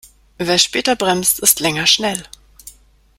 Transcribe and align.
Wer 0.39 0.57
später 0.57 0.95
bremst, 0.95 1.37
ist 1.41 1.59
länger 1.59 1.85
schnell. 1.85 2.23